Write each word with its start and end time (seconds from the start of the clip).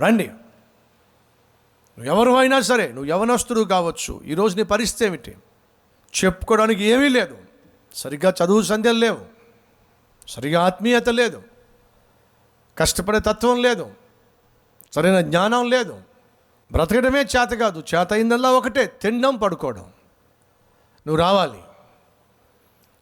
రండి. 0.00 0.26
నువ్వు 1.98 2.04
ఎవరు 2.04 2.30
అయినా 2.30 2.60
సరే 2.60 2.88
నువ్వు 2.88 3.04
యవనస్తుడు 3.04 3.60
కావచ్చు. 3.60 4.22
ఈరోజు 4.24 4.56
నీ 4.56 4.62
పరిస్థితి 4.62 5.04
ఏమిటి? 5.04 5.36
చెప్పుకోవడానికి 6.24 6.84
ఏమీ 6.84 7.08
లేదు. 7.08 7.38
సరిగ్గా 7.94 8.34
చదువు 8.44 8.62
సంధ్యలు 8.62 8.98
లేవు. 8.98 9.20
సరిగా 10.28 10.64
ఆత్మీయత 10.64 11.08
లేదు. 11.08 11.42
కష్టపడే 12.78 13.20
తత్వం 13.20 13.62
లేదు. 13.62 13.90
సరైన 14.92 15.20
జ్ఞానం 15.20 15.70
లేదు. 15.70 16.02
బ్రతకడమే 16.72 17.20
చేత 17.20 17.48
కాదు. 17.48 17.84
చేత 17.94 18.12
అయిందల్లా 18.12 18.50
ఒకటే 18.50 18.86
తినడం 18.86 19.36
పడుకోవడం. 19.36 19.82
నువ్వు 21.06 21.16
రావాలి. 21.16 21.60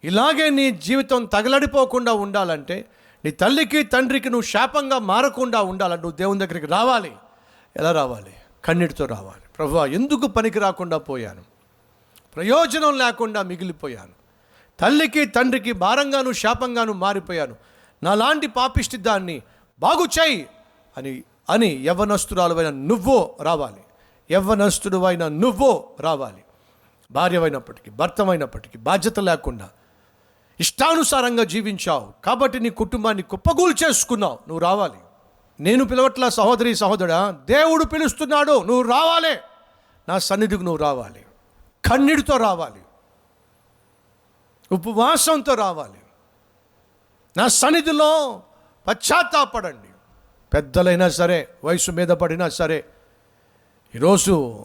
ఇలాగే 0.05 0.51
నీ 0.51 0.71
జీవితం 0.71 1.25
తగలడిపోకుండా 1.25 2.13
ఉండాలంటే 2.13 2.89
నీ 3.25 3.31
తల్లికి 3.31 3.83
తండ్రికి 3.83 4.29
నువ్వు 4.31 4.47
శాపంగా 4.47 4.99
మారకుండా 4.99 5.63
ఉండాలి 5.63 5.95
నువ్వు 5.95 6.11
దేవుని 6.11 6.47
దగ్గరికి 6.47 6.67
రావాలి. 6.67 7.13
ఎలా 7.77 7.93
రావాలి? 7.93 8.35
కన్నీటితో 8.65 9.07
రావాలి. 9.07 9.43
ప్రభు 9.59 9.87
ఎందుకు 9.87 10.27
పనికి 10.27 10.59
రాకుండా 10.59 10.99
పోయాను? 10.99 11.43
ప్రయోజనం 12.37 12.99
లేకుండా 12.99 13.43
మిగిలిపోయాను. 13.43 14.13
తల్లికి 14.81 15.27
తండ్రికి 15.27 15.73
భారంగాను 15.73 16.33
శాపంగాను 16.33 16.93
మారిపోయాను. 16.93 17.57
నాలాంటి 18.03 18.47
పాపిష్టి 18.47 18.97
దాన్ని 18.97 19.43
బాగు 19.81 20.05
చేయి 20.05 20.47
అని 20.97 21.23
అని 21.51 21.67
యవ్వనస్తురాలువైన 21.67 22.71
నువ్వో 22.71 23.37
రావాలి. 23.41 23.85
యవ్వనస్తుడు 24.31 25.05
అయిన 25.05 25.29
నువ్వో 25.29 25.85
రావాలి. 26.01 26.45
భార్యమైనప్పటికీ 27.11 27.91
భర్తమైనప్పటికీ 27.91 28.79
బాధ్యత 28.79 29.21
లేకుండా 29.21 29.69
ఇష్టానుసారంగా 30.61 31.45
జీవించావు. 31.45 32.13
కాబట్టి 32.25 32.61
నీ 32.61 32.71
కుటుంబాన్ని 32.71 33.23
కుప్పగూలు 33.23 33.75
చేసుకున్నావు. 33.85 34.35
నువ్వు 34.35 34.59
రావాలి. 34.59 34.99
నేను 35.61 35.85
పిలవట్ల 35.85 36.29
సహోదరి 36.29 36.75
సహోదరా 36.75 37.31
దేవుడు 37.31 37.85
పిలుస్తున్నాడు. 37.85 38.63
నువ్వు 38.63 38.83
రావాలి. 38.83 39.39
నా 40.09 40.19
సన్నిధికి 40.19 40.65
నువ్వు 40.65 40.77
రావాలి. 40.77 41.25
కన్నీటితో 41.85 42.37
రావాలి. 42.37 42.81
ఉపవాసంతో 44.73 45.55
రావాలి. 45.55 46.01
నా 47.37 47.49
సన్నిధిలో 47.49 48.43
పశ్చాత్తాపడండి. 48.87 49.89
పెద్దలైనా 50.53 51.09
సరే 51.09 51.49
వయసు 51.65 51.91
మీద 51.91 52.09
పడినా 52.09 52.49
సరే 52.49 52.85
ఈరోజు 53.95 54.65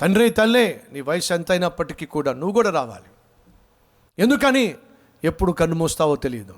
తండ్రి 0.00 0.30
తల్లే 0.30 0.84
నీ 0.92 1.00
వయసు 1.00 1.34
ఎంత 1.34 1.50
అయినప్పటికీ 1.50 2.06
కూడా 2.06 2.32
నువ్వు 2.32 2.52
కూడా 2.52 2.70
రావాలి. 2.70 3.04
ఎందుకని? 4.18 4.74
ఎప్పుడు 5.26 5.52
కన్ను 5.52 5.76
మూస్తావో 5.76 6.16
తెలియదు 6.16 6.54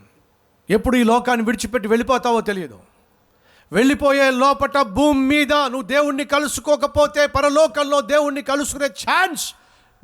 ఎప్పుడు 0.70 0.96
ఈ 0.96 1.02
లోకాన్ని 1.02 1.46
విడిచిపెట్టి 1.46 1.88
వెళ్ళిపోతావో 1.88 2.40
తెలియదు 2.40 2.78
వెళ్ళిపోయే 3.72 4.30
లోపట 4.30 4.78
భూమి 4.78 5.20
మీద 5.20 5.52
నువ్వు 5.52 5.82
దేవుణ్ణి 5.82 6.24
కలుసుకోకపోతే 6.24 7.26
పరలోకంలో 7.26 8.00
దేవుణ్ణి 8.00 8.42
కలుసుకునే 8.42 8.86
ఛాన్స్ 8.86 9.54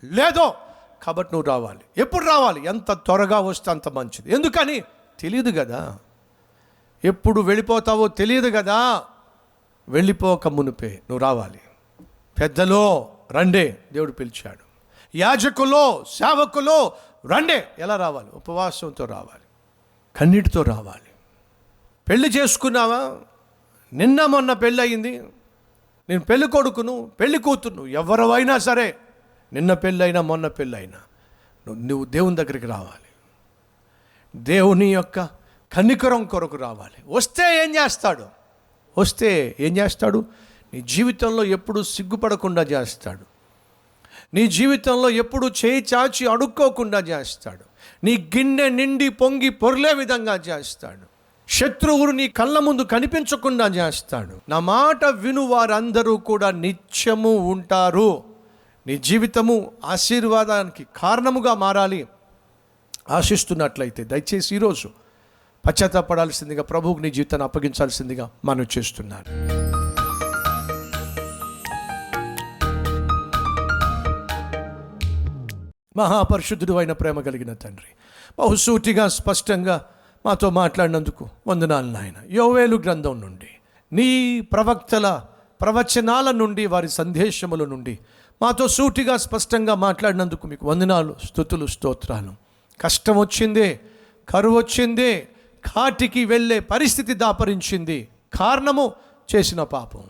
లేదో 0.04 0.54
కాబట్టి 1.02 1.34
నువ్వు 1.34 1.48
రావాలి. 1.48 1.80
ఎప్పుడు 1.96 2.24
రావాలి? 2.24 2.64
ఎంత 2.64 2.92
త్వరగా 2.92 3.40
వస్తే 3.40 3.70
అంత 3.70 3.88
మంచిది. 3.88 4.34
ఎందుకని? 4.34 4.80
తెలియదు 5.20 5.50
కదా. 5.50 5.98
ఎప్పుడు 7.04 7.40
వెళ్ళిపోతావో 7.40 8.08
తెలియదు 8.08 8.50
కదా. 8.56 9.04
వెళ్ళిపోక 9.88 10.48
మునిపే 10.48 10.88
నువ్వు 10.88 11.18
రావాలి. 11.18 11.60
పెద్దలో 12.40 13.08
రండే 13.32 13.84
దేవుడు 13.92 14.12
పిలిచాడు. 14.12 14.64
యాజకులో 15.14 16.04
సేవకులో 16.08 16.92
రండే. 17.26 17.68
ఎలా 17.78 17.96
రావాలి? 17.96 18.28
ఉపవాసంతో 18.34 19.04
రావాలి. 19.04 19.42
కన్నీటితో 20.16 20.62
రావాలి. 20.62 21.10
పెళ్ళి 22.08 22.28
చేసుకున్నావా? 22.28 23.18
నిన్న 23.92 24.26
మొన్న 24.26 24.52
పెళ్ళి 24.52 24.82
అయింది 24.82 25.22
నేను 26.08 26.20
పెళ్ళి 26.20 26.46
కొడుకును 26.46 27.10
పెళ్ళి 27.20 27.38
కూతురును 27.38 27.86
ఎవరివైనా 27.86 28.58
సరే 28.58 28.96
నిన్న 29.52 29.74
పెళ్ళైనా 29.74 30.20
మొన్న 30.20 30.48
పెళ్ళైనా 30.48 30.98
నువ్వు 31.66 31.86
నువ్వు 31.86 32.04
దేవుని 32.04 32.36
దగ్గరికి 32.36 32.66
రావాలి. 32.66 33.06
దేవుని 34.36 34.94
యొక్క 34.94 35.24
కనికరం 35.72 36.24
కొరకు 36.24 36.56
రావాలి. 36.56 37.04
వస్తే 37.06 37.64
ఏం 37.64 37.76
చేస్తాడు? 37.76 38.26
వస్తే 38.98 39.56
ఏం 39.60 39.76
చేస్తాడు? 39.76 40.24
నీ 40.74 40.80
జీవితంలో 40.80 41.44
ఎప్పుడు 41.44 41.82
సిగ్గుపడకుండా 41.82 42.62
చేస్తాడు. 42.62 43.33
నీ 44.34 44.46
జీవితంలో 44.46 45.10
ఎప్పుడు 45.10 45.46
చేయి 45.46 45.86
చాచి 45.94 46.26
అడుక్కోకుండా 46.26 46.98
చేస్తాడు. 46.98 47.64
నీ 48.04 48.30
గిన్నె 48.36 48.68
నిండి 48.68 49.08
పొంగి 49.08 49.48
పొర్లే 49.48 49.92
విధంగా 49.92 50.34
చేస్తాడు. 50.34 51.14
శత్రువులు 51.48 52.10
నీ 52.10 52.28
కళ్ళ 52.28 52.58
ముందు 52.58 52.82
కనిపించకుండా 52.82 53.66
చేస్తాడు. 53.66 54.40
నా 54.48 54.58
మాట 54.58 55.04
విను 55.04 55.46
వారందరూ 55.46 56.16
కూడా 56.16 56.50
నిత్యము 56.50 57.52
ఉంటారు. 57.52 58.24
నీ 58.86 58.98
జీవితము 58.98 59.72
ఆశీర్వాదానికి 59.84 60.86
కారణముగా 60.96 61.54
మారాలి. 61.54 62.08
ఆశిస్తున్నట్లయితే 63.10 64.04
దయచేసి 64.04 64.54
ఈరోజు 64.54 64.88
పశ్చాత్తాపడాల్సిందిగా 65.66 66.62
ప్రభువుకి 66.62 67.02
నీ 67.02 67.10
జీవితాన్ని 67.10 67.44
అప్పగించాల్సిందిగా 67.44 68.30
మనం 68.44 68.66
చేస్తున్నాను. 68.78 69.83
మహాపరిశుద్ధుడు 75.96 76.72
అయిన 76.72 76.92
ప్రేమ 76.92 77.20
కలిగిన 77.20 77.52
తండ్రి. 77.52 77.86
బహుసూటిగా 78.38 79.08
స్పష్టంగా 79.08 79.84
మాతో 80.26 80.50
మాట్లాడినందుకు 80.50 81.28
వందనాలు 81.46 81.86
నాయన. 81.86 82.14
యోవేలు 82.30 82.76
గ్రంథం 82.76 83.20
నుండి 83.20 83.48
నీ 83.92 84.40
ప్రవక్తల 84.40 85.22
ప్రవచనాల 85.60 86.30
నుండి 86.30 86.66
వారి 86.66 86.88
సందేశముల 86.88 87.64
నుండి 87.64 87.98
మాతో 88.42 88.68
సూటిగా 88.68 89.16
స్పష్టంగా 89.16 89.74
మాట్లాడినందుకు 89.74 90.46
మీకు 90.46 90.66
వందనాలు 90.66 91.16
స్థుతులు 91.24 91.66
స్తోత్రాలు. 91.66 92.32
కష్టం 92.80 93.18
వచ్చిందే 93.18 93.80
కరువు 94.28 94.58
వచ్చిందే 94.58 95.28
కాటికి 95.64 96.24
వెళ్ళే 96.24 96.58
పరిస్థితి 96.58 97.14
దాపరించింది. 97.14 98.08
కారణము 98.40 98.92
చేసిన 99.36 99.62
పాపం. 99.62 100.02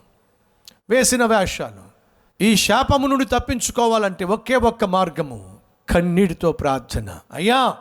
వేసిన 0.90 1.24
వేషాలు. 1.24 1.94
ఈ 2.40 2.56
శాపము 2.56 3.06
నుండి 3.06 3.24
తప్పించుకోవాలంటే 3.24 4.24
ఒకే 4.24 4.56
ఒక్క 4.56 4.84
మార్గము. 4.84 5.53
కన్నీటితో 5.88 6.52
ప్రార్థన. 6.52 7.20
అయ్యా 7.32 7.76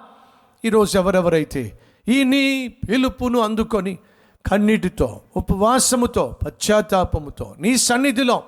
ఈరోజు 0.66 0.98
ఎవరెవరైతే 0.98 1.80
ఈ 2.08 2.24
నీ 2.24 2.68
పిలుపును 2.68 3.40
అందుకొని 3.40 3.98
కన్నీటితో 4.46 5.22
ఉపవాసముతో 5.36 6.36
పశ్చాత్తాపముతో 6.46 7.56
నీ 7.60 7.78
సన్నిధిలో 7.78 8.44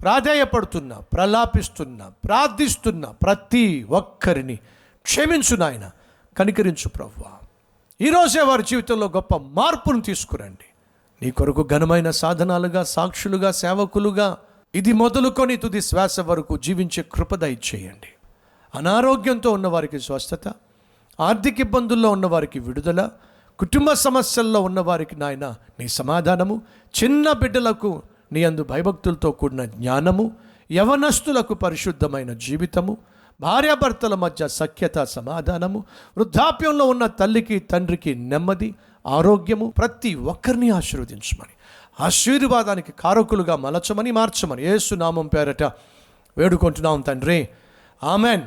ప్రాధేయపడుతున్నా 0.00 0.96
ప్రలాపిస్తున్నా 1.00 2.12
ప్రార్థిస్తున్నా 2.24 3.08
ప్రతి 3.08 3.84
ఒక్కరిని 3.90 4.56
క్షమించు 5.04 5.56
నాయన 5.56 5.90
కనికరించు 6.36 6.88
ప్రభు 6.88 7.24
ఈరోజే 8.00 8.42
వారి 8.42 8.62
జీవితంలో 8.62 9.06
గొప్ప 9.08 9.36
మార్పును 9.36 10.00
తీసుకురండి. 10.00 10.66
నీ 11.22 11.30
కొరకు 11.30 11.62
ఘనమైన 11.62 12.10
సాధనాలుగా 12.10 12.84
సాక్షులుగా 12.84 13.52
సేవకులుగా 13.52 14.36
ఇది 14.74 14.92
మొదలుకొని 14.92 15.56
తుది 15.56 15.80
శ్వాస 15.80 16.20
వరకు 16.20 16.56
జీవించే 16.56 17.02
కృపద 17.02 17.42
ఇచ్చేయండి 17.42 18.10
అనారోగ్యంతో 18.74 19.50
ఉన్నవారికి 19.50 20.00
స్వస్థత 20.00 20.48
ఆర్థిక 21.20 21.60
ఇబ్బందుల్లో 21.60 22.10
ఉన్నవారికి 22.10 22.58
విడుదల 22.58 23.08
కుటుంబ 23.58 23.92
సమస్యల్లో 23.92 24.60
ఉన్నవారికి 24.60 25.16
నాయన 25.16 25.54
నీ 25.78 25.88
సమాధానము 25.88 26.62
చిన్న 27.02 27.32
బిడ్డలకు 27.32 28.02
నీ 28.32 28.44
అందు 28.44 28.62
భయభక్తులతో 28.64 29.30
కూడిన 29.30 29.64
జ్ఞానము 29.64 30.36
యవనస్తులకు 30.72 31.54
పరిశుద్ధమైన 31.54 32.32
జీవితము 32.32 32.98
భార్యాభర్తల 33.40 34.14
మధ్య 34.14 34.48
సఖ్యత 34.48 35.02
సమాధానము 35.04 35.84
వృద్ధాప్యంలో 36.18 36.84
ఉన్న 36.84 37.06
తల్లికి 37.06 37.58
తండ్రికి 37.58 38.14
నెమ్మది 38.14 38.74
ఆరోగ్యము 39.06 39.74
ప్రతి 39.78 40.14
ఒక్కరిని 40.14 40.70
ఆశీర్వదించమని 40.70 41.54
ఆశీర్వాదానికి 42.00 42.92
కారకులుగా 42.92 43.56
మలచమని 43.56 44.10
మార్చమని 44.10 44.64
ఏసునామం 44.64 45.26
పేరట 45.26 45.62
వేడుకుంటున్నాం 46.36 47.00
తండ్రి. 47.00 47.48
ఆమెన్. 48.02 48.42